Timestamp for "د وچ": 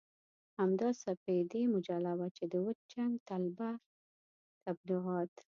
2.51-2.79